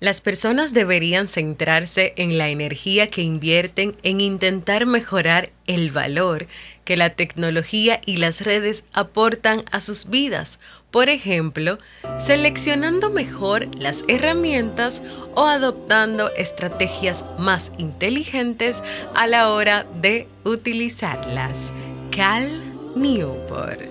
[0.00, 6.46] Las personas deberían centrarse en la energía que invierten en intentar mejorar el valor
[6.84, 10.60] que la tecnología y las redes aportan a sus vidas.
[10.92, 11.78] Por ejemplo,
[12.18, 15.02] seleccionando mejor las herramientas
[15.34, 18.82] o adoptando estrategias más inteligentes
[19.14, 21.72] a la hora de utilizarlas.
[22.10, 22.62] Cal
[22.94, 23.82] Newport.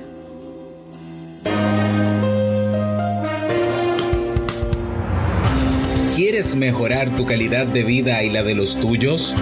[6.17, 9.35] ¿Quieres mejorar tu calidad de vida y la de los tuyos?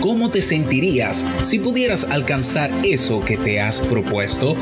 [0.00, 4.56] ¿Cómo te sentirías si pudieras alcanzar eso que te has propuesto?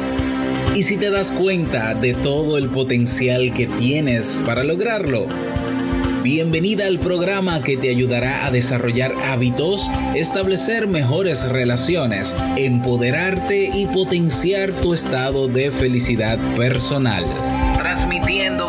[0.74, 5.28] ¿Y si te das cuenta de todo el potencial que tienes para lograrlo?
[6.24, 14.72] Bienvenida al programa que te ayudará a desarrollar hábitos, establecer mejores relaciones, empoderarte y potenciar
[14.72, 17.24] tu estado de felicidad personal.
[17.76, 18.68] Transmitiendo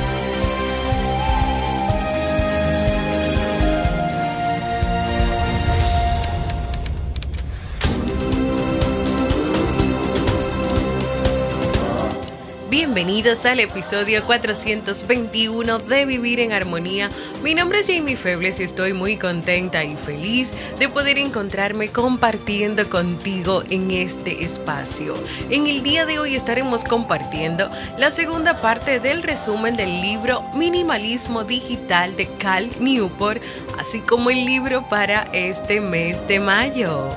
[12.83, 17.11] Bienvenidos al episodio 421 de Vivir en Armonía.
[17.43, 22.89] Mi nombre es Jamie Febles y estoy muy contenta y feliz de poder encontrarme compartiendo
[22.89, 25.13] contigo en este espacio.
[25.51, 31.43] En el día de hoy estaremos compartiendo la segunda parte del resumen del libro Minimalismo
[31.43, 33.43] Digital de Cal Newport,
[33.77, 37.09] así como el libro para este mes de mayo.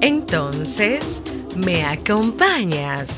[0.00, 1.22] Entonces,
[1.56, 3.08] ¿Me acompañas?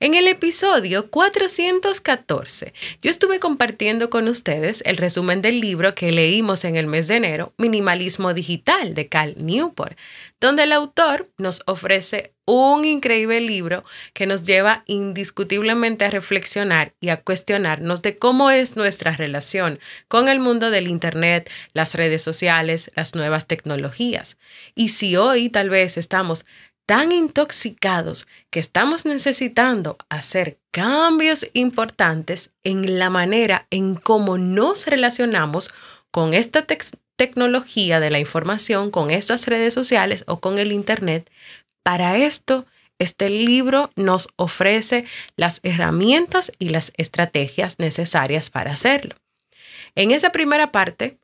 [0.00, 6.64] En el episodio 414, yo estuve compartiendo con ustedes el resumen del libro que leímos
[6.64, 9.98] en el mes de enero, Minimalismo Digital, de Cal Newport,
[10.40, 17.10] donde el autor nos ofrece un increíble libro que nos lleva indiscutiblemente a reflexionar y
[17.10, 19.78] a cuestionarnos de cómo es nuestra relación
[20.08, 24.36] con el mundo del Internet, las redes sociales, las nuevas tecnologías.
[24.74, 26.44] Y si hoy tal vez estamos
[26.86, 35.70] tan intoxicados que estamos necesitando hacer cambios importantes en la manera en cómo nos relacionamos
[36.10, 36.66] con esta
[37.20, 41.30] tecnología de la información, con estas redes sociales o con el Internet.
[41.82, 42.66] Para esto,
[42.98, 45.04] este libro nos ofrece
[45.36, 49.14] las herramientas y las estrategias necesarias para hacerlo.
[49.94, 51.18] En esa primera parte,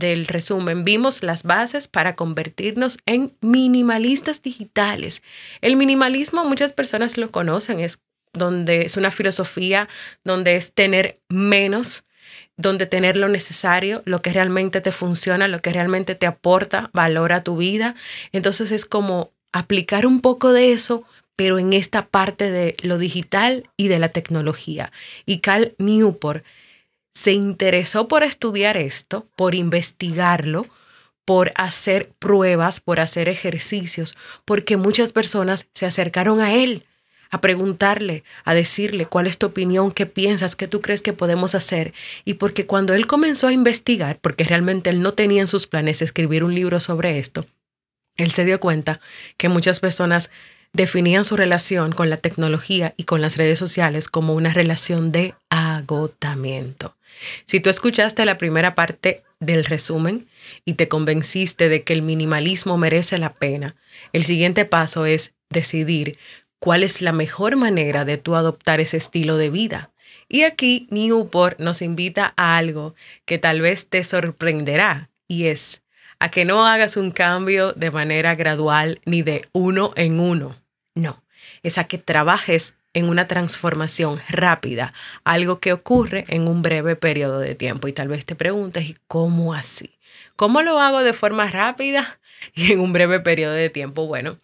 [0.00, 5.22] del resumen, vimos las bases para convertirnos en minimalistas digitales.
[5.60, 8.00] El minimalismo muchas personas lo conocen, es
[8.32, 9.88] donde es una filosofía
[10.24, 12.04] donde es tener menos,
[12.56, 17.32] donde tener lo necesario, lo que realmente te funciona, lo que realmente te aporta valor
[17.32, 17.94] a tu vida.
[18.32, 21.04] Entonces es como aplicar un poco de eso,
[21.36, 24.92] pero en esta parte de lo digital y de la tecnología.
[25.26, 26.44] Y Cal Newport
[27.14, 30.66] se interesó por estudiar esto, por investigarlo,
[31.24, 36.84] por hacer pruebas, por hacer ejercicios, porque muchas personas se acercaron a él
[37.30, 41.54] a preguntarle, a decirle cuál es tu opinión, qué piensas, qué tú crees que podemos
[41.54, 41.94] hacer.
[42.24, 46.02] Y porque cuando él comenzó a investigar, porque realmente él no tenía en sus planes
[46.02, 47.46] escribir un libro sobre esto,
[48.22, 49.00] él se dio cuenta
[49.36, 50.30] que muchas personas
[50.72, 55.34] definían su relación con la tecnología y con las redes sociales como una relación de
[55.48, 56.94] agotamiento.
[57.46, 60.28] Si tú escuchaste la primera parte del resumen
[60.64, 63.74] y te convenciste de que el minimalismo merece la pena,
[64.12, 66.18] el siguiente paso es decidir
[66.60, 69.90] cuál es la mejor manera de tú adoptar ese estilo de vida.
[70.28, 72.94] Y aquí Newport nos invita a algo
[73.24, 75.82] que tal vez te sorprenderá y es
[76.20, 80.56] a que no hagas un cambio de manera gradual ni de uno en uno.
[80.94, 81.24] No,
[81.62, 84.92] es a que trabajes en una transformación rápida,
[85.24, 87.88] algo que ocurre en un breve periodo de tiempo.
[87.88, 89.98] Y tal vez te preguntes, ¿y cómo así?
[90.36, 92.20] ¿Cómo lo hago de forma rápida
[92.54, 94.06] y en un breve periodo de tiempo?
[94.06, 94.38] Bueno,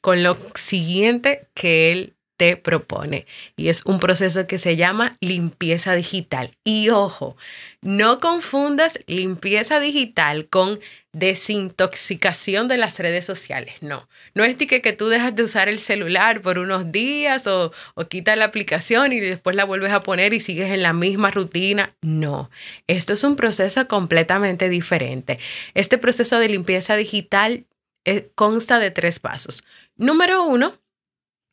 [0.00, 3.26] con lo siguiente que él te propone.
[3.56, 6.56] Y es un proceso que se llama limpieza digital.
[6.64, 7.36] Y ojo,
[7.82, 10.78] no confundas limpieza digital con
[11.12, 13.74] desintoxicación de las redes sociales.
[13.80, 17.72] No, no es que, que tú dejas de usar el celular por unos días o,
[17.94, 21.32] o quitas la aplicación y después la vuelves a poner y sigues en la misma
[21.32, 21.96] rutina.
[22.02, 22.50] No,
[22.86, 25.40] esto es un proceso completamente diferente.
[25.74, 27.66] Este proceso de limpieza digital
[28.04, 29.64] eh, consta de tres pasos.
[29.96, 30.78] Número uno,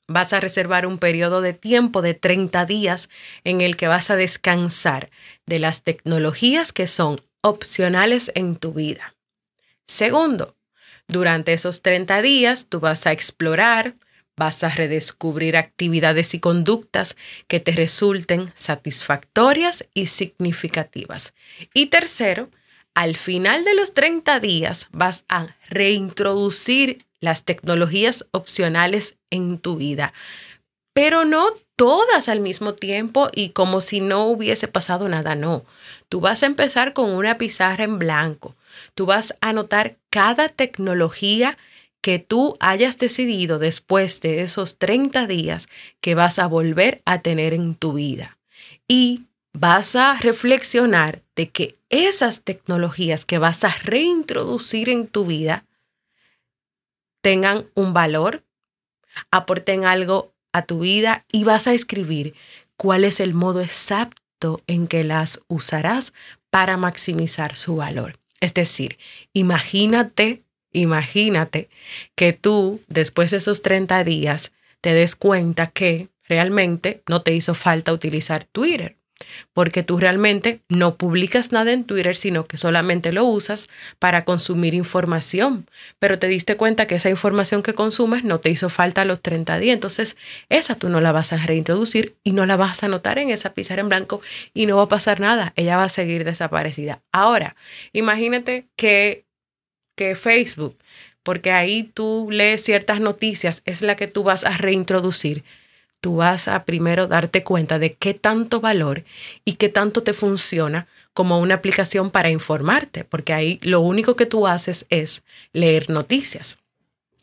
[0.08, 3.10] vas a reservar un periodo de tiempo de 30 días
[3.44, 5.10] en el que vas a descansar
[5.46, 9.16] de las tecnologías que son opcionales en tu vida.
[9.88, 10.56] Segundo,
[11.08, 13.96] durante esos 30 días tú vas a explorar,
[14.36, 17.16] vas a redescubrir actividades y conductas
[17.48, 21.34] que te resulten satisfactorias y significativas.
[21.74, 22.50] Y tercero,
[22.96, 30.14] al final de los 30 días vas a reintroducir las tecnologías opcionales en tu vida,
[30.94, 35.66] pero no todas al mismo tiempo y como si no hubiese pasado nada, no.
[36.08, 38.56] Tú vas a empezar con una pizarra en blanco.
[38.94, 41.58] Tú vas a anotar cada tecnología
[42.02, 45.68] que tú hayas decidido después de esos 30 días
[46.02, 48.38] que vas a volver a tener en tu vida.
[48.88, 49.24] Y
[49.54, 55.66] vas a reflexionar de que esas tecnologías que vas a reintroducir en tu vida
[57.26, 58.44] tengan un valor,
[59.32, 62.36] aporten algo a tu vida y vas a escribir
[62.78, 66.14] cuál es el modo exacto en que las usarás
[66.52, 68.20] para maximizar su valor.
[68.42, 69.00] Es decir,
[69.34, 71.68] imagínate, imagínate
[72.14, 77.56] que tú después de esos 30 días te des cuenta que realmente no te hizo
[77.56, 78.98] falta utilizar Twitter
[79.54, 83.70] porque tú realmente no publicas nada en Twitter, sino que solamente lo usas
[84.00, 85.68] para consumir información,
[86.00, 89.22] pero te diste cuenta que esa información que consumes no te hizo falta a los
[89.22, 90.18] 30 días, entonces
[90.50, 93.54] esa tú no la vas a reintroducir y no la vas a anotar en esa
[93.54, 94.22] pizarra en blanco
[94.54, 97.02] y no va a pasar nada, ella va a seguir desaparecida.
[97.12, 97.56] Ahora,
[97.94, 99.26] imagínate que,
[99.96, 100.76] que Facebook,
[101.24, 105.44] porque ahí tú lees ciertas noticias, es la que tú vas a reintroducir
[106.02, 109.04] tú vas a primero darte cuenta de qué tanto valor
[109.44, 114.26] y qué tanto te funciona como una aplicación para informarte, porque ahí lo único que
[114.26, 116.58] tú haces es leer noticias.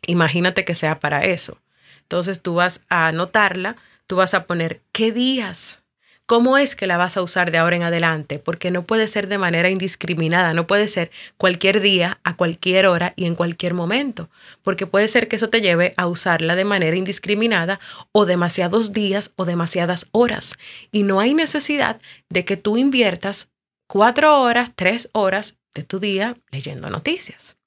[0.07, 1.59] Imagínate que sea para eso.
[2.01, 3.77] Entonces tú vas a anotarla,
[4.07, 5.82] tú vas a poner qué días
[6.25, 8.39] ¿Cómo es que la vas a usar de ahora en adelante?
[8.39, 13.13] Porque no puede ser de manera indiscriminada, no puede ser cualquier día, a cualquier hora
[13.17, 14.29] y en cualquier momento,
[14.61, 17.81] porque puede ser que eso te lleve a usarla de manera indiscriminada
[18.13, 20.55] o demasiados días o demasiadas horas.
[20.91, 21.99] Y no hay necesidad
[22.29, 23.49] de que tú inviertas
[23.87, 27.57] cuatro horas, tres horas de tu día leyendo noticias.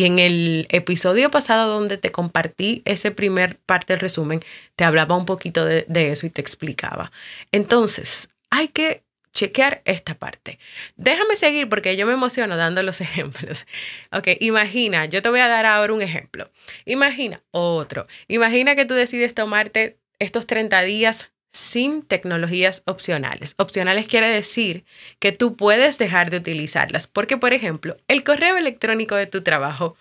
[0.00, 4.40] Y en el episodio pasado donde te compartí ese primer parte del resumen,
[4.74, 7.12] te hablaba un poquito de, eso y te explicaba.
[7.52, 9.02] Entonces, hay que
[9.34, 10.58] chequear esta parte.
[10.96, 13.66] Déjame seguir porque yo me emociono dando los ejemplos.
[14.10, 16.50] Ok, imagina, yo te voy a dar ahora un ejemplo.
[16.86, 18.06] Imagina otro.
[18.26, 23.54] Imagina que tú decides tomarte estos 30 días sin tecnologías opcionales.
[23.58, 24.84] Opcionales quiere decir
[25.18, 29.96] que tú puedes dejar de utilizarlas, porque por ejemplo, el correo electrónico de tu trabajo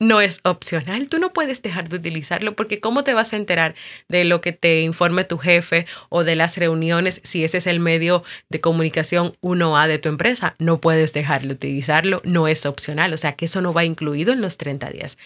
[0.00, 3.74] no es opcional, tú no puedes dejar de utilizarlo porque ¿cómo te vas a enterar
[4.08, 7.80] de lo que te informe tu jefe o de las reuniones si ese es el
[7.80, 10.56] medio de comunicación 1A de tu empresa?
[10.58, 14.32] No puedes dejar de utilizarlo, no es opcional, o sea que eso no va incluido
[14.32, 15.18] en los 30 días.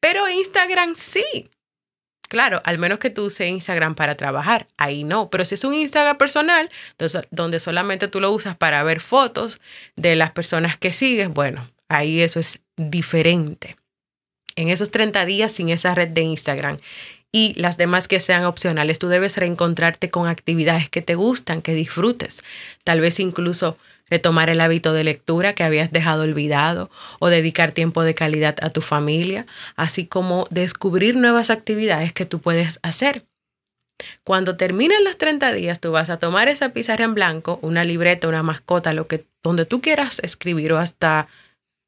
[0.00, 1.50] Pero Instagram sí,
[2.32, 5.28] Claro, al menos que tú uses Instagram para trabajar, ahí no.
[5.28, 6.70] Pero si es un Instagram personal,
[7.30, 9.60] donde solamente tú lo usas para ver fotos
[9.96, 13.76] de las personas que sigues, bueno, ahí eso es diferente.
[14.56, 16.78] En esos 30 días sin esa red de Instagram
[17.30, 21.74] y las demás que sean opcionales, tú debes reencontrarte con actividades que te gustan, que
[21.74, 22.42] disfrutes.
[22.82, 23.76] Tal vez incluso
[24.12, 28.68] retomar el hábito de lectura que habías dejado olvidado o dedicar tiempo de calidad a
[28.68, 33.24] tu familia, así como descubrir nuevas actividades que tú puedes hacer.
[34.22, 38.28] Cuando terminen los 30 días, tú vas a tomar esa pizarra en blanco, una libreta,
[38.28, 41.28] una mascota, lo que donde tú quieras escribir o hasta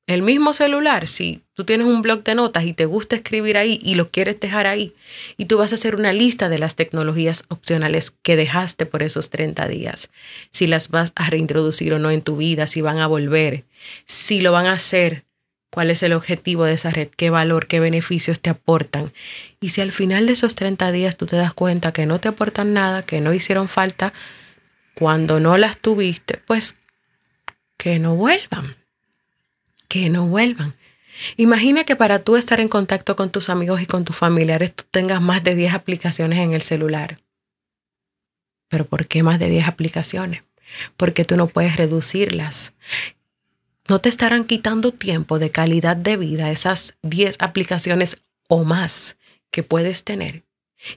[0.06, 3.80] el mismo celular, si tú tienes un blog de notas y te gusta escribir ahí
[3.82, 4.92] y lo quieres dejar ahí,
[5.38, 9.30] y tú vas a hacer una lista de las tecnologías opcionales que dejaste por esos
[9.30, 10.10] 30 días,
[10.50, 13.64] si las vas a reintroducir o no en tu vida, si van a volver,
[14.04, 15.24] si lo van a hacer,
[15.70, 19.10] cuál es el objetivo de esa red, qué valor, qué beneficios te aportan.
[19.60, 22.28] Y si al final de esos 30 días tú te das cuenta que no te
[22.28, 24.12] aportan nada, que no hicieron falta,
[24.94, 26.76] cuando no las tuviste, pues
[27.76, 28.83] que no vuelvan
[29.94, 30.74] que no vuelvan.
[31.36, 34.82] Imagina que para tú estar en contacto con tus amigos y con tus familiares, tú
[34.90, 37.18] tengas más de 10 aplicaciones en el celular.
[38.68, 40.42] Pero ¿por qué más de 10 aplicaciones?
[40.96, 42.72] Porque tú no puedes reducirlas.
[43.88, 49.16] No te estarán quitando tiempo de calidad de vida esas 10 aplicaciones o más
[49.52, 50.42] que puedes tener.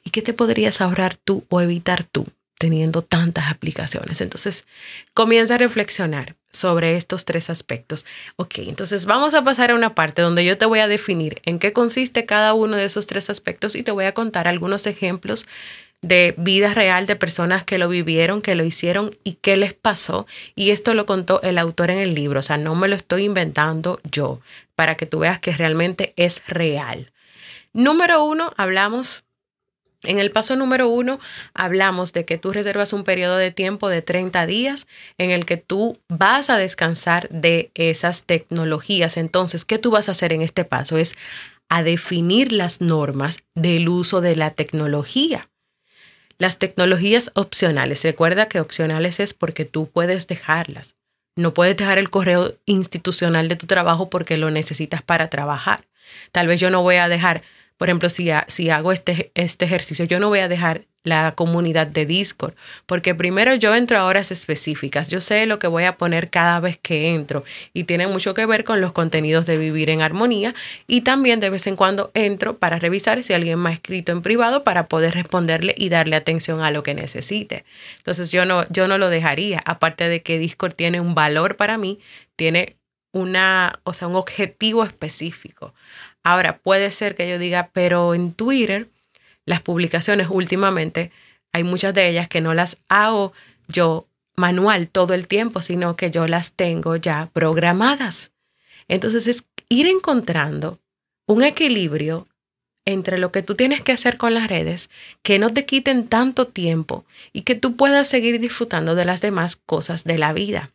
[0.03, 2.25] ¿Y qué te podrías ahorrar tú o evitar tú
[2.57, 4.21] teniendo tantas aplicaciones?
[4.21, 4.65] Entonces,
[5.13, 8.05] comienza a reflexionar sobre estos tres aspectos.
[8.35, 11.59] Ok, entonces vamos a pasar a una parte donde yo te voy a definir en
[11.59, 15.45] qué consiste cada uno de esos tres aspectos y te voy a contar algunos ejemplos
[16.01, 20.27] de vida real de personas que lo vivieron, que lo hicieron y qué les pasó.
[20.55, 23.23] Y esto lo contó el autor en el libro, o sea, no me lo estoy
[23.23, 24.39] inventando yo,
[24.75, 27.11] para que tú veas que realmente es real.
[27.73, 29.23] Número uno, hablamos
[30.03, 31.19] en el paso número uno
[31.53, 34.87] hablamos de que tú reservas un periodo de tiempo de 30 días
[35.17, 39.17] en el que tú vas a descansar de esas tecnologías.
[39.17, 40.97] Entonces, ¿qué tú vas a hacer en este paso?
[40.97, 41.15] Es
[41.69, 45.49] a definir las normas del uso de la tecnología.
[46.37, 50.95] Las tecnologías opcionales, recuerda que opcionales es porque tú puedes dejarlas.
[51.35, 55.85] No puedes dejar el correo institucional de tu trabajo porque lo necesitas para trabajar.
[56.31, 57.43] Tal vez yo no voy a dejar
[57.77, 61.87] por ejemplo, si, si hago este, este ejercicio, yo no voy a dejar la comunidad
[61.87, 62.53] de Discord,
[62.85, 66.59] porque primero yo entro a horas específicas, yo sé lo que voy a poner cada
[66.59, 70.53] vez que entro y tiene mucho que ver con los contenidos de vivir en armonía
[70.85, 74.21] y también de vez en cuando entro para revisar si alguien me ha escrito en
[74.21, 77.63] privado para poder responderle y darle atención a lo que necesite.
[77.97, 81.77] Entonces yo no, yo no lo dejaría, aparte de que Discord tiene un valor para
[81.77, 81.99] mí,
[82.35, 82.75] tiene
[83.13, 85.73] una, o sea, un objetivo específico.
[86.23, 88.89] Ahora, puede ser que yo diga, pero en Twitter,
[89.45, 91.11] las publicaciones últimamente,
[91.53, 93.33] hay muchas de ellas que no las hago
[93.67, 98.31] yo manual todo el tiempo, sino que yo las tengo ya programadas.
[98.87, 100.79] Entonces es ir encontrando
[101.25, 102.27] un equilibrio
[102.85, 104.89] entre lo que tú tienes que hacer con las redes,
[105.21, 109.57] que no te quiten tanto tiempo y que tú puedas seguir disfrutando de las demás
[109.57, 110.71] cosas de la vida.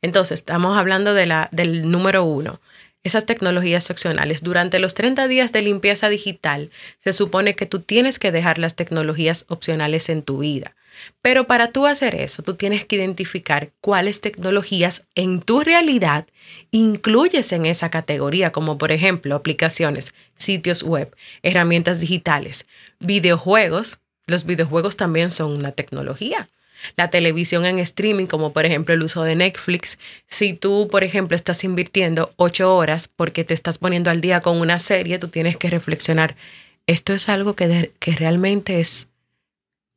[0.00, 2.60] Entonces, estamos hablando de la, del número uno,
[3.06, 4.42] esas tecnologías opcionales.
[4.42, 8.74] Durante los 30 días de limpieza digital, se supone que tú tienes que dejar las
[8.74, 10.74] tecnologías opcionales en tu vida.
[11.22, 16.26] Pero para tú hacer eso, tú tienes que identificar cuáles tecnologías en tu realidad
[16.70, 22.66] incluyes en esa categoría, como por ejemplo aplicaciones, sitios web, herramientas digitales,
[22.98, 23.98] videojuegos.
[24.26, 26.48] Los videojuegos también son una tecnología
[26.96, 29.98] la televisión en streaming, como por ejemplo el uso de Netflix.
[30.26, 34.60] Si tú, por ejemplo, estás invirtiendo ocho horas porque te estás poniendo al día con
[34.60, 36.36] una serie, tú tienes que reflexionar,
[36.86, 39.08] ¿esto es algo que, que realmente es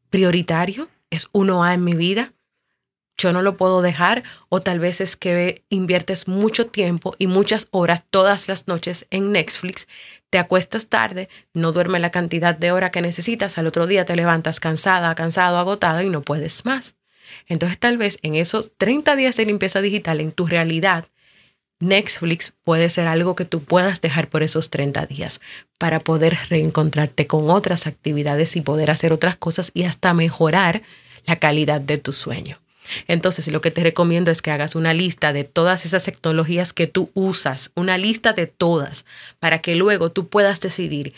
[0.10, 0.90] prioritario?
[1.10, 2.34] ¿Es uno A en mi vida?
[3.20, 7.68] yo no lo puedo dejar o tal vez es que inviertes mucho tiempo y muchas
[7.72, 9.88] horas todas las noches en Netflix,
[10.30, 14.16] te acuestas tarde, no duermes la cantidad de hora que necesitas, al otro día te
[14.16, 16.96] levantas cansada, cansado, agotado y no puedes más.
[17.48, 21.06] Entonces tal vez en esos 30 días de limpieza digital en tu realidad,
[21.80, 25.40] Netflix puede ser algo que tú puedas dejar por esos 30 días
[25.78, 30.82] para poder reencontrarte con otras actividades y poder hacer otras cosas y hasta mejorar
[31.26, 32.60] la calidad de tu sueño.
[33.08, 36.88] Entonces, lo que te recomiendo es que hagas una lista de todas esas tecnologías que
[36.88, 39.06] tú usas, una lista de todas,
[39.40, 41.14] para que luego tú puedas decidir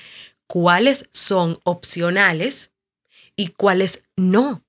[0.48, 2.72] cuáles son opcionales
[3.36, 4.64] y cuáles no.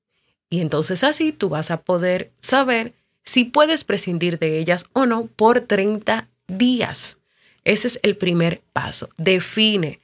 [0.48, 2.94] Y entonces así tú vas a poder saber
[3.24, 7.18] si puedes prescindir de ellas o no por 30 días.
[7.64, 9.08] Ese es el primer paso.
[9.16, 10.00] Define,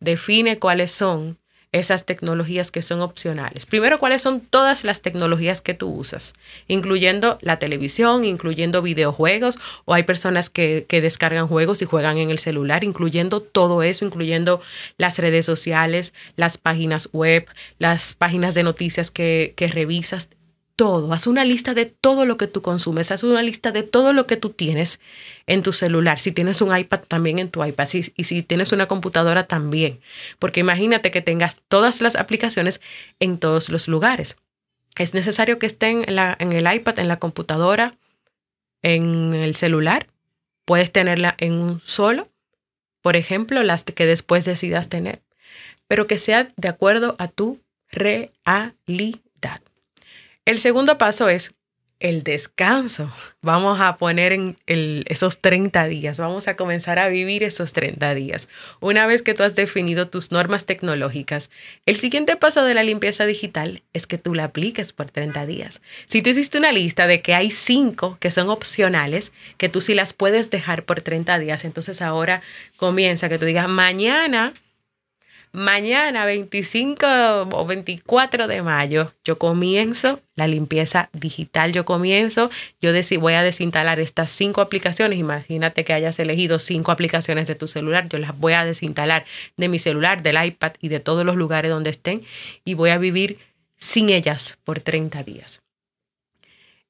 [0.00, 1.38] define cuáles son
[1.72, 3.64] esas tecnologías que son opcionales.
[3.64, 6.34] Primero, cuáles son todas las tecnologías que tú usas,
[6.68, 12.38] incluyendo la televisión, incluyendo videojuegos, o hay personas que, descargan juegos y juegan en el
[12.38, 14.60] celular, incluyendo todo eso, incluyendo
[14.98, 17.46] las redes sociales, las páginas web,
[17.78, 20.28] las páginas de noticias que, que revisas
[20.76, 24.12] todo, haz una lista de todo lo que tú consumes, haz una lista de todo
[24.12, 25.00] lo que tú tienes
[25.46, 26.20] en tu celular.
[26.20, 27.88] Si tienes un iPad, también en tu iPad.
[27.92, 30.00] y si tienes una computadora, también.
[30.38, 32.80] Porque imagínate que tengas todas las aplicaciones
[33.20, 34.36] en todos los lugares.
[34.98, 37.94] Es necesario que estén en, en el iPad, en la computadora,
[38.82, 40.08] en el celular.
[40.64, 42.28] Puedes tenerla en un solo,
[43.00, 45.20] por ejemplo, las que después decidas tener,
[45.88, 47.60] pero que sea de acuerdo a tu
[47.90, 49.60] realidad.
[50.44, 51.54] El segundo paso es
[52.00, 53.12] el descanso.
[53.42, 58.48] Vamos a poner en esos 30 días, vamos a comenzar a vivir esos 30 días.
[58.80, 61.48] Una vez que tú has definido tus normas tecnológicas,
[61.86, 65.80] el siguiente paso de la limpieza digital es que tú la apliques por 30 días.
[66.06, 69.94] Si tú hiciste una lista de que hay 5 que son opcionales, que tú sí
[69.94, 72.42] las puedes dejar por 30 días, entonces ahora
[72.76, 74.52] comienza que tú digas, mañana
[75.54, 77.06] Mañana, 25
[77.52, 81.72] o 24 de mayo, yo comienzo la limpieza digital.
[81.72, 82.90] Yo comienzo, yo
[83.20, 85.18] voy a desinstalar estas cinco aplicaciones.
[85.18, 88.08] Imagínate que hayas elegido cinco aplicaciones de tu celular.
[88.08, 89.26] Yo las voy a desinstalar
[89.58, 92.22] de mi celular, del iPad y de todos los lugares donde estén
[92.64, 93.38] y voy a vivir
[93.76, 95.60] sin ellas por 30 días.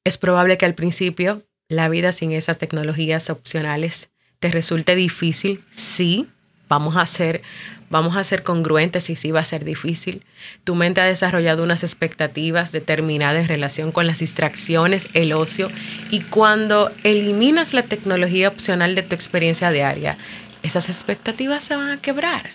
[0.04, 5.64] Es probable que al principio la vida sin esas tecnologías opcionales te resulte difícil.
[5.73, 6.28] Sí,
[6.69, 7.42] vamos a hacer
[7.93, 10.25] vamos a ser congruentes y sí va a ser difícil.
[10.65, 15.71] Tu mente ha desarrollado unas expectativas determinadas en relación con las distracciones, el ocio,
[16.11, 20.17] y cuando eliminas la tecnología opcional de tu experiencia diaria,
[20.63, 22.53] esas expectativas se van a quebrar.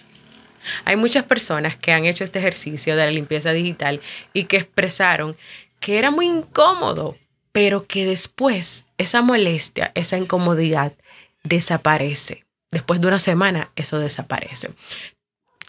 [0.85, 4.01] Hay muchas personas que han hecho este ejercicio de la limpieza digital
[4.33, 5.37] y que expresaron
[5.79, 7.15] que era muy incómodo,
[7.51, 10.93] pero que después esa molestia, esa incomodidad
[11.43, 12.43] desaparece.
[12.71, 14.71] Después de una semana, eso desaparece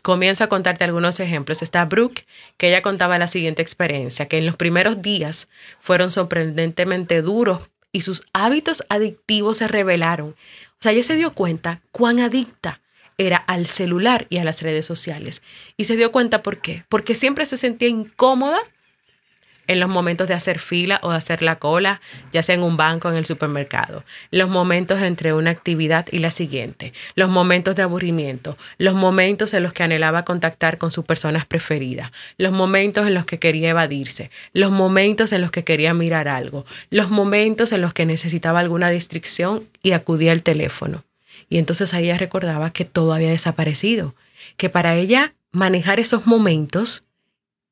[0.08, 1.60] comienzo a contarte algunos ejemplos.
[1.60, 2.24] Está Brooke,
[2.56, 5.48] que ella contaba la siguiente experiencia, que en los primeros días
[5.80, 10.30] fueron sorprendentemente duros y sus hábitos adictivos se revelaron.
[10.30, 12.80] O sea, ella se dio cuenta cuán adicta
[13.18, 15.42] era al celular y a las redes sociales.
[15.76, 16.86] Y se dio cuenta por qué.
[16.88, 18.60] Porque siempre se sentía incómoda
[19.68, 22.00] en los momentos de hacer fila o de hacer la cola,
[22.32, 26.30] ya sea en un banco en el supermercado, los momentos entre una actividad y la
[26.30, 31.46] siguiente, los momentos de aburrimiento, los momentos en los que anhelaba contactar con sus personas
[31.46, 36.26] preferidas, los momentos en los que quería evadirse, los momentos en los que quería mirar
[36.28, 41.04] algo, los momentos en los que necesitaba alguna distracción y acudía al teléfono.
[41.50, 44.14] Y entonces ahí ella recordaba que todo había desaparecido,
[44.56, 47.02] que para ella manejar esos momentos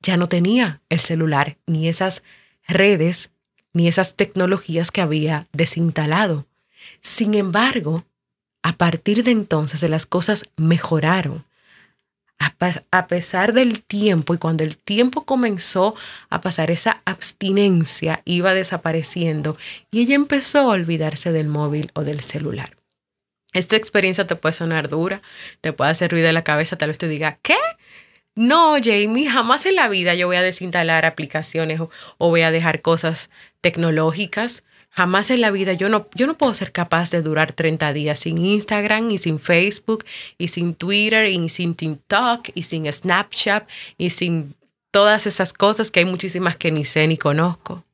[0.00, 2.22] ya no tenía el celular, ni esas
[2.66, 3.30] redes,
[3.72, 6.46] ni esas tecnologías que había desinstalado.
[7.00, 8.04] Sin embargo,
[8.62, 11.44] a partir de entonces las cosas mejoraron.
[12.90, 15.94] A, pesar del tiempo y cuando el tiempo comenzó
[16.30, 19.56] a pasar, esa abstinencia iba desapareciendo
[19.90, 22.76] y ella empezó a olvidarse del móvil o del celular.
[23.52, 25.22] Esta experiencia te puede sonar dura,
[25.60, 27.56] te puede hacer ruido en la cabeza, tal vez te diga, ¿qué?
[28.36, 32.82] No, Jamie, jamás en la vida yo voy a desinstalar aplicaciones o, voy a dejar
[32.82, 33.30] cosas
[33.62, 34.62] tecnológicas.
[34.90, 38.18] Jamás en la vida yo no, yo no puedo ser capaz de durar 30 días
[38.20, 40.04] sin Instagram y sin Facebook
[40.36, 44.54] y sin Twitter y sin TikTok y sin Snapchat y sin
[44.90, 47.85] todas esas cosas que hay muchísimas que ni sé ni conozco.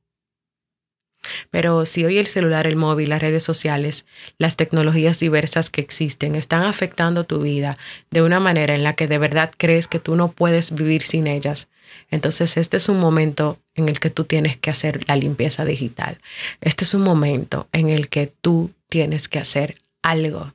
[1.50, 4.04] Pero si hoy el celular, el móvil, las redes sociales,
[4.38, 7.78] las tecnologías diversas que existen están afectando tu vida
[8.10, 11.26] de una manera en la que de verdad crees que tú no puedes vivir sin
[11.26, 11.68] ellas,
[12.10, 16.18] entonces este es un momento en el que tú tienes que hacer la limpieza digital.
[16.60, 20.54] Este es un momento en el que tú tienes que hacer algo.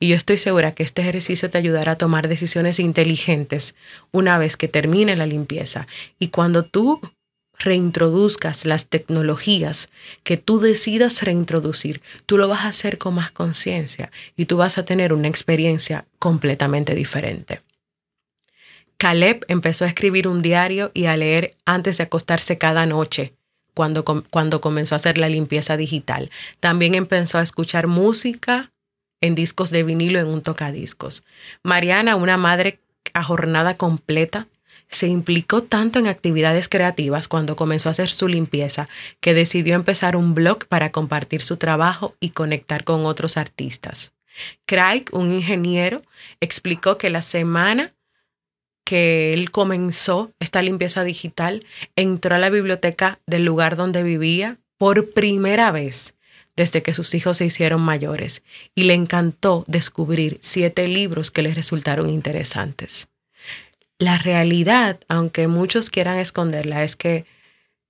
[0.00, 3.74] Y yo estoy segura que este ejercicio te ayudará a tomar decisiones inteligentes
[4.12, 5.86] una vez que termine la limpieza.
[6.18, 7.00] Y cuando tú
[7.58, 9.90] reintroduzcas las tecnologías
[10.22, 14.78] que tú decidas reintroducir, tú lo vas a hacer con más conciencia y tú vas
[14.78, 17.62] a tener una experiencia completamente diferente.
[18.96, 23.32] Caleb empezó a escribir un diario y a leer antes de acostarse cada noche
[23.72, 26.30] cuando, cuando comenzó a hacer la limpieza digital.
[26.58, 28.72] También empezó a escuchar música
[29.20, 31.24] en discos de vinilo en un tocadiscos.
[31.62, 32.80] Mariana, una madre
[33.14, 34.48] a jornada completa,
[34.88, 38.88] se implicó tanto en actividades creativas cuando comenzó a hacer su limpieza
[39.20, 44.12] que decidió empezar un blog para compartir su trabajo y conectar con otros artistas.
[44.66, 46.02] Craig, un ingeniero,
[46.40, 47.94] explicó que la semana
[48.88, 55.10] que él comenzó esta limpieza digital, entró a la biblioteca del lugar donde vivía por
[55.10, 56.14] primera vez
[56.56, 58.42] desde que sus hijos se hicieron mayores
[58.74, 63.08] y le encantó descubrir siete libros que le resultaron interesantes.
[63.98, 67.24] La realidad, aunque muchos quieran esconderla, es que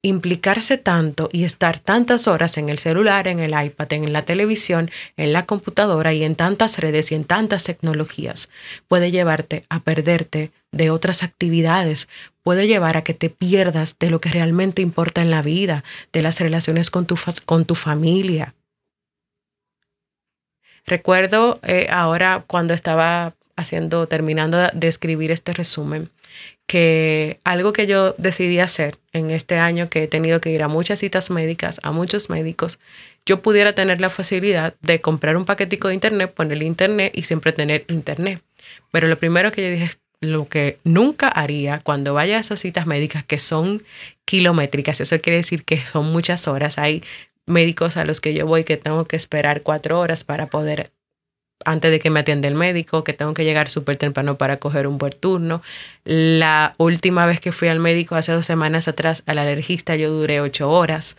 [0.00, 4.90] implicarse tanto y estar tantas horas en el celular, en el iPad, en la televisión,
[5.16, 8.48] en la computadora y en tantas redes y en tantas tecnologías
[8.86, 12.08] puede llevarte a perderte de otras actividades,
[12.42, 16.22] puede llevar a que te pierdas de lo que realmente importa en la vida, de
[16.22, 18.54] las relaciones con tu, con tu familia.
[20.86, 26.08] Recuerdo eh, ahora cuando estaba haciendo, terminando de escribir este resumen,
[26.66, 30.68] que algo que yo decidí hacer en este año que he tenido que ir a
[30.68, 32.78] muchas citas médicas, a muchos médicos,
[33.26, 37.52] yo pudiera tener la facilidad de comprar un paquetico de internet, ponerle internet y siempre
[37.52, 38.42] tener internet.
[38.90, 42.60] Pero lo primero que yo dije es lo que nunca haría cuando vaya a esas
[42.60, 43.82] citas médicas que son
[44.24, 46.78] kilométricas, eso quiere decir que son muchas horas.
[46.78, 47.02] Hay
[47.46, 50.90] médicos a los que yo voy que tengo que esperar cuatro horas para poder,
[51.64, 54.86] antes de que me atienda el médico, que tengo que llegar súper temprano para coger
[54.86, 55.62] un buen turno.
[56.04, 60.40] La última vez que fui al médico, hace dos semanas atrás, al alergista, yo duré
[60.40, 61.16] ocho horas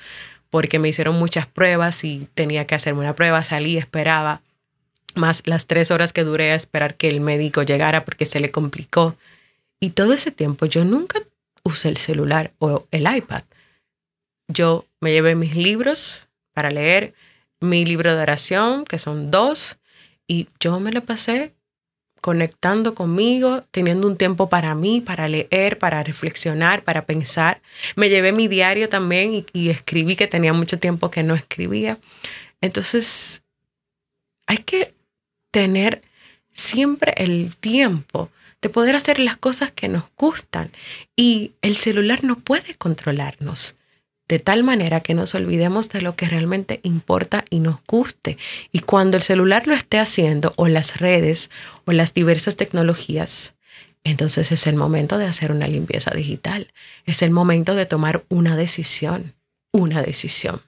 [0.49, 4.41] porque me hicieron muchas pruebas y tenía que hacerme una prueba, salí, esperaba,
[5.13, 8.49] más las tres horas que duré a esperar que el médico llegara porque se le
[8.49, 9.15] complicó.
[9.79, 11.19] Y todo ese tiempo yo nunca
[11.63, 13.43] usé el celular o el iPad
[14.49, 17.13] yo me llevé mis libros para leer,
[17.61, 19.77] mi libro de oración, que son dos,
[20.29, 21.53] y yo me lo pasé
[22.21, 27.61] conectando conmigo, teniendo un tiempo para mí, para leer, para reflexionar, para pensar.
[27.95, 31.97] Me llevé mi diario también y, escribí que tenía mucho tiempo que no escribía.
[32.61, 33.41] Entonces,
[34.45, 34.93] hay que
[35.51, 36.03] tener
[36.51, 38.29] siempre el tiempo
[38.61, 40.71] de poder hacer las cosas que nos gustan
[41.15, 43.77] y el celular no puede controlarnos
[44.29, 48.37] de tal manera que nos olvidemos de lo que realmente importa y nos guste.
[48.71, 51.49] Y cuando el celular lo esté haciendo, o las redes,
[51.85, 53.55] o las diversas tecnologías,
[54.03, 56.71] entonces es el momento de hacer una limpieza digital.
[57.05, 59.33] Es el momento de tomar una decisión,
[59.71, 60.61] una decisión.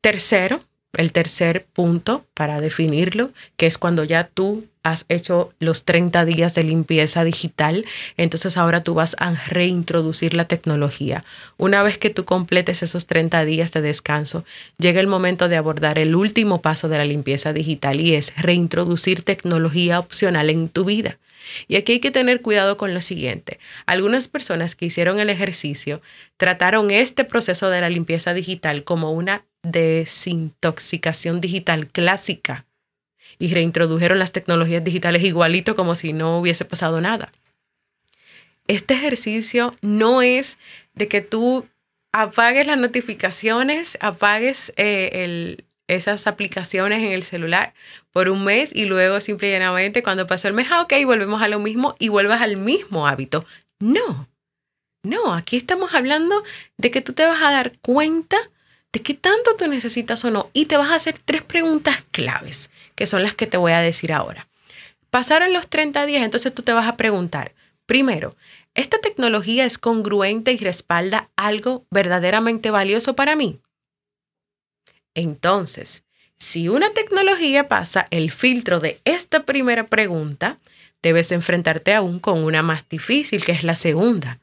[0.00, 6.24] Tercero, el tercer punto para definirlo, que es cuando ya tú has hecho los 30
[6.24, 7.84] días de limpieza digital,
[8.16, 11.24] entonces ahora tú vas a reintroducir la tecnología.
[11.56, 14.44] Una vez que tú completes esos 30 días de descanso,
[14.78, 19.22] llega el momento de abordar el último paso de la limpieza digital y es reintroducir
[19.22, 21.18] tecnología opcional en tu vida.
[21.66, 23.58] Y aquí hay que tener cuidado con lo siguiente.
[23.86, 26.02] Algunas personas que hicieron el ejercicio
[26.36, 32.67] trataron este proceso de la limpieza digital como una desintoxicación digital clásica
[33.38, 37.32] y reintrodujeron las tecnologías digitales igualito como si no hubiese pasado nada.
[38.66, 40.58] Este ejercicio no es
[40.94, 41.66] de que tú
[42.12, 47.74] apagues las notificaciones, apagues eh, esas aplicaciones en el celular
[48.12, 51.40] por un mes y luego simple y llanamente cuando pasó el mes, ah, ok, volvemos
[51.40, 53.46] a lo mismo y vuelvas al mismo hábito.
[53.78, 54.28] No,
[55.02, 56.42] no, aquí estamos hablando
[56.76, 58.36] de que tú te vas a dar cuenta
[58.92, 62.70] de qué tanto tú necesitas o no y te vas a hacer tres preguntas claves
[62.98, 64.48] que son las que te voy a decir ahora.
[65.10, 67.54] Pasaron los 30 días, entonces tú te vas a preguntar,
[67.86, 68.34] primero,
[68.74, 73.60] ¿esta tecnología es congruente y respalda algo verdaderamente valioso para mí?
[75.14, 76.02] Entonces,
[76.38, 80.58] si una tecnología pasa el filtro de esta primera pregunta,
[81.00, 84.40] debes enfrentarte aún con una más difícil, que es la segunda.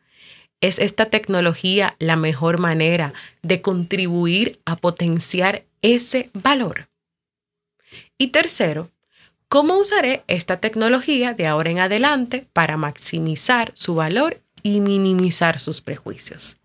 [0.62, 6.88] ¿Es esta tecnología la mejor manera de contribuir a potenciar ese valor?
[8.18, 8.92] Y tercero,
[9.50, 15.82] ¿cómo usaré esta tecnología de ahora en adelante para maximizar su valor y minimizar sus
[15.82, 16.58] prejuicios?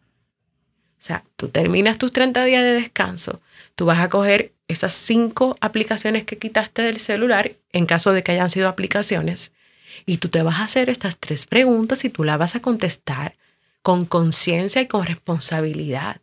[1.01, 3.41] O sea, tú terminas tus 30 días de descanso,
[3.75, 8.33] tú vas a coger esas cinco aplicaciones que quitaste del celular, en caso de que
[8.33, 9.53] hayan sido aplicaciones,
[10.07, 13.35] y tú te vas a hacer estas tres preguntas y tú las vas a contestar
[13.83, 16.21] con conciencia y con responsabilidad.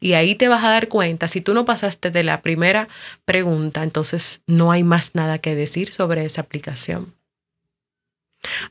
[0.00, 2.88] Y ahí te vas a dar cuenta, si tú no pasaste de la primera
[3.24, 7.14] pregunta, entonces no hay más nada que decir sobre esa aplicación.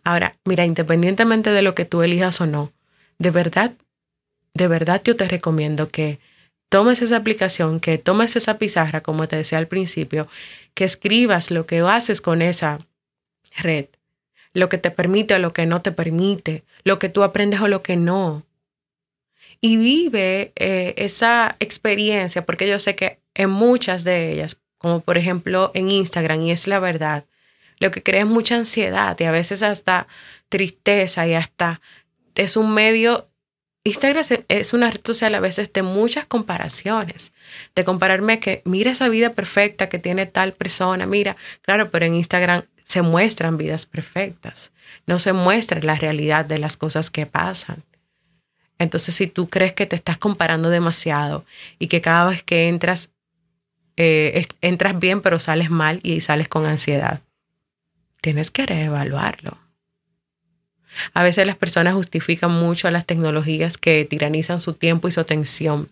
[0.03, 2.71] Ahora, mira, independientemente de lo que tú elijas o no,
[3.19, 3.73] de verdad,
[4.53, 6.19] de verdad yo te recomiendo que
[6.69, 10.27] tomes esa aplicación, que tomes esa pizarra, como te decía al principio,
[10.73, 12.79] que escribas lo que haces con esa
[13.57, 13.85] red,
[14.53, 17.67] lo que te permite o lo que no te permite, lo que tú aprendes o
[17.67, 18.43] lo que no
[19.61, 25.17] y vive eh, esa experiencia, porque yo sé que en muchas de ellas, como por
[25.17, 27.25] ejemplo en Instagram, y es la verdad,
[27.79, 30.07] lo que crea es mucha ansiedad y a veces hasta
[30.49, 31.79] tristeza y hasta
[32.35, 33.29] es un medio,
[33.83, 37.31] Instagram es una red social a veces de muchas comparaciones,
[37.75, 42.15] de compararme que mira esa vida perfecta que tiene tal persona, mira, claro, pero en
[42.15, 44.71] Instagram se muestran vidas perfectas,
[45.05, 47.83] no se muestra la realidad de las cosas que pasan.
[48.81, 51.45] Entonces, si tú crees que te estás comparando demasiado
[51.79, 53.11] y que cada vez que entras,
[53.97, 57.21] eh, entras bien pero sales mal y sales con ansiedad,
[58.21, 59.57] tienes que reevaluarlo.
[61.13, 65.21] A veces las personas justifican mucho a las tecnologías que tiranizan su tiempo y su
[65.21, 65.89] atención,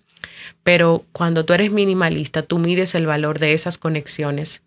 [0.64, 4.64] pero cuando tú eres minimalista, tú mides el valor de esas conexiones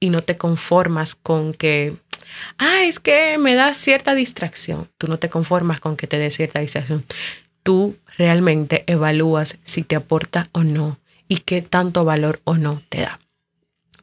[0.00, 1.96] y no te conformas con que,
[2.58, 4.88] ah, es que me da cierta distracción.
[4.98, 7.04] Tú no te conformas con que te dé cierta distracción.
[7.62, 13.02] Tú realmente evalúas si te aporta o no y qué tanto valor o no te
[13.02, 13.18] da.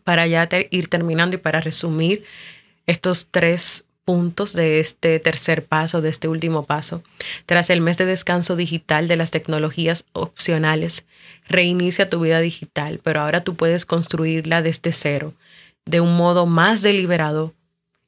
[0.03, 2.25] Para ya ir terminando y para resumir
[2.85, 7.03] estos tres puntos de este tercer paso, de este último paso.
[7.45, 11.05] Tras el mes de descanso digital de las tecnologías opcionales,
[11.47, 15.33] reinicia tu vida digital, pero ahora tú puedes construirla desde cero,
[15.85, 17.53] de un modo más deliberado,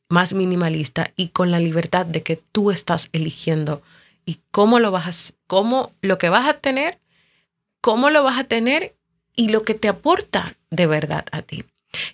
[0.10, 3.82] más minimalista y con la libertad de que tú estás eligiendo
[4.26, 7.00] y cómo lo vas a, cómo lo que vas a tener,
[7.82, 8.96] cómo lo vas a tener
[9.36, 11.66] y lo que te aporta de verdad a ti.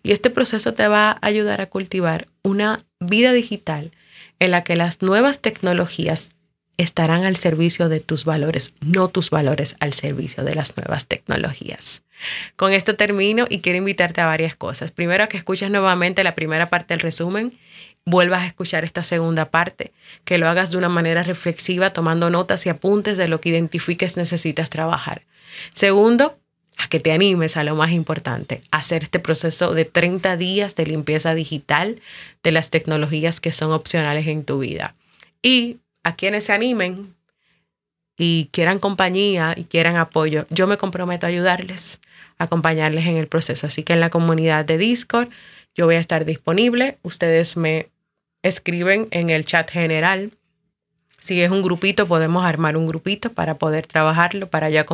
[0.03, 3.91] Y este proceso te va a ayudar a cultivar una vida digital
[4.39, 6.31] en la que las nuevas tecnologías
[6.77, 12.03] estarán al servicio de tus valores, no tus valores al servicio de las nuevas tecnologías.
[12.55, 14.91] Con esto termino y quiero invitarte a varias cosas.
[14.91, 17.57] Primero, que escuches nuevamente la primera parte del resumen,
[18.05, 19.91] vuelvas a escuchar esta segunda parte,
[20.25, 24.17] que lo hagas de una manera reflexiva, tomando notas y apuntes de lo que identifiques
[24.17, 25.23] necesitas trabajar.
[25.73, 26.37] Segundo,
[26.77, 30.85] a que te animes a lo más importante, hacer este proceso de 30 días de
[30.85, 32.01] limpieza digital
[32.43, 34.95] de las tecnologías que son opcionales en tu vida.
[35.43, 37.15] Y a quienes se animen
[38.17, 42.01] y quieran compañía y quieran apoyo, yo me comprometo a ayudarles,
[42.37, 43.67] a acompañarles en el proceso.
[43.67, 45.29] Así que en la comunidad de Discord
[45.75, 46.97] yo voy a estar disponible.
[47.01, 47.89] Ustedes me
[48.43, 50.31] escriben en el chat general
[51.21, 54.87] si es un grupito, podemos armar un grupito para poder trabajarlo, para ya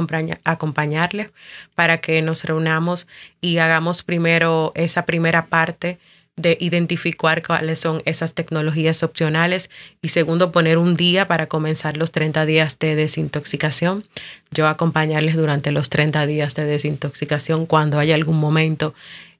[0.44, 1.32] acompañarles,
[1.74, 3.08] para que nos reunamos
[3.40, 6.00] y hagamos primero esa primera parte
[6.38, 9.70] de identificar cuáles son esas tecnologías opcionales
[10.02, 14.06] y segundo poner un día para comenzar los 30 días de desintoxicación.
[14.52, 18.94] Yo acompañarles durante los 30 días de desintoxicación cuando haya algún momento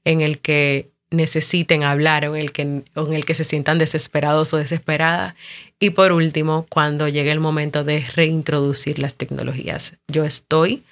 [0.04, 4.52] en el que necesiten hablar o en el que, en el que se sientan desesperados
[4.52, 5.36] o desesperadas.
[5.80, 9.94] Y por último, cuando llegue el momento de reintroducir las tecnologías.
[10.08, 10.82] Yo estoy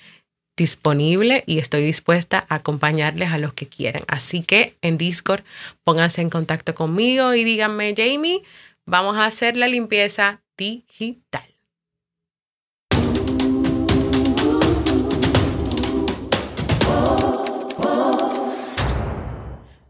[0.56, 4.04] disponible y estoy dispuesta a acompañarles a los que quieran.
[4.08, 5.44] Así que en Discord
[5.84, 8.42] pónganse en contacto conmigo y díganme, Jamie,
[8.86, 11.44] vamos a hacer la limpieza digital.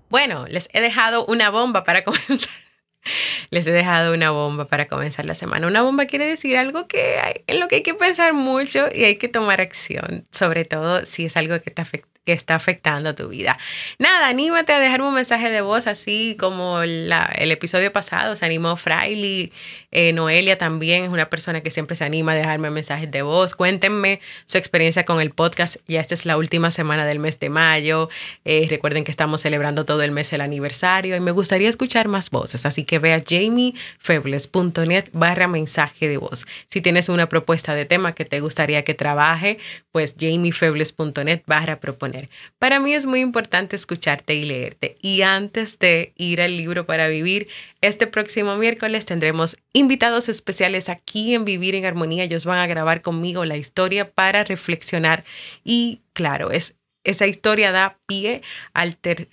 [0.09, 2.66] Bueno, les he dejado una bomba para comenzar.
[3.51, 5.67] Les he dejado una bomba para comenzar la semana.
[5.67, 9.05] Una bomba quiere decir algo que hay, en lo que hay que pensar mucho y
[9.05, 13.15] hay que tomar acción, sobre todo si es algo que te afecta que está afectando
[13.15, 13.57] tu vida.
[13.99, 18.45] Nada, anímate a dejar un mensaje de voz así como la, el episodio pasado se
[18.45, 19.53] animó Fraile,
[19.93, 23.55] eh, Noelia también es una persona que siempre se anima a dejarme mensajes de voz.
[23.55, 25.77] Cuéntenme su experiencia con el podcast.
[25.87, 28.09] Ya esta es la última semana del mes de mayo.
[28.45, 32.31] Eh, recuerden que estamos celebrando todo el mes el aniversario y me gustaría escuchar más
[32.31, 36.47] voces, así que ve a jamiefebles.net barra mensaje de voz.
[36.69, 39.59] Si tienes una propuesta de tema que te gustaría que trabaje,
[39.93, 42.16] pues jamiefebles.net barra proponer
[42.59, 44.97] para mí es muy importante escucharte y leerte.
[45.03, 47.49] Y antes de ir al libro para vivir,
[47.81, 52.25] este próximo miércoles tendremos invitados especiales aquí en Vivir en Armonía.
[52.25, 55.25] Ellos van a grabar conmigo la historia para reflexionar.
[55.65, 56.75] Y claro, es
[57.07, 58.43] esa historia da pie
[58.75, 58.85] a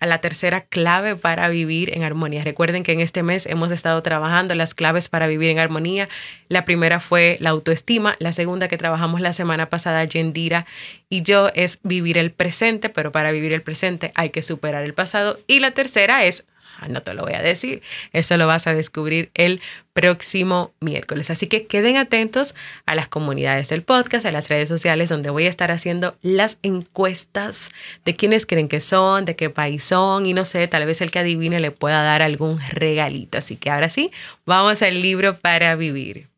[0.05, 2.43] la tercera clave para vivir en armonía.
[2.43, 6.07] Recuerden que en este mes hemos estado trabajando las claves para vivir en armonía.
[6.47, 10.65] La primera fue la autoestima, la segunda que trabajamos la semana pasada, Yendira
[11.09, 14.93] y yo, es vivir el presente, pero para vivir el presente hay que superar el
[14.93, 15.39] pasado.
[15.47, 16.45] Y la tercera es
[16.89, 17.81] no te lo voy a decir.
[18.11, 19.61] Eso lo vas a descubrir el
[19.93, 21.29] próximo miércoles.
[21.29, 22.55] Así que queden atentos
[22.85, 26.57] a las comunidades del podcast, a las redes sociales, donde voy a estar haciendo las
[26.63, 27.69] encuestas
[28.05, 31.11] de quiénes creen que son, de qué país son y no sé, tal vez el
[31.11, 33.37] que adivine le pueda dar algún regalito.
[33.37, 34.11] Así que ahora sí,
[34.45, 36.32] vamos al libro para vivir.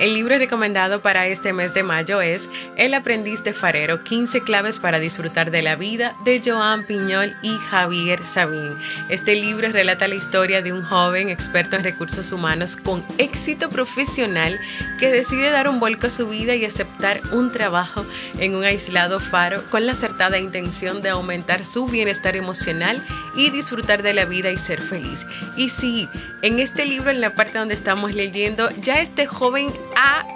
[0.00, 4.78] El libro recomendado para este mes de mayo es El aprendiz de farero, 15 claves
[4.78, 8.78] para disfrutar de la vida de Joan Piñol y Javier Sabín.
[9.10, 14.58] Este libro relata la historia de un joven experto en recursos humanos con éxito profesional
[14.98, 18.06] que decide dar un vuelco a su vida y aceptar un trabajo
[18.38, 23.04] en un aislado faro con la acertada intención de aumentar su bienestar emocional
[23.36, 25.26] y disfrutar de la vida y ser feliz.
[25.58, 26.08] Y sí,
[26.40, 30.26] en este libro, en la parte donde estamos leyendo, ya este joven ha,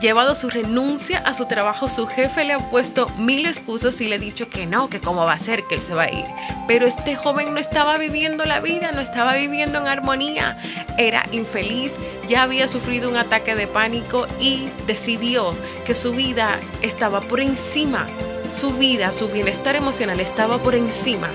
[0.00, 1.88] llevado su renuncia a su trabajo.
[1.88, 5.24] Su jefe le ha puesto mil excusas y le ha dicho que no, que cómo
[5.24, 6.24] va a ser, que él se va a ir.
[6.68, 10.56] Pero este joven no estaba viviendo la vida, no estaba viviendo en armonía.
[10.98, 11.94] Era infeliz,
[12.28, 15.50] ya había sufrido un ataque de pánico y decidió
[15.84, 18.06] que su vida estaba por encima
[18.52, 21.28] su vida, su bienestar emocional estaba por encima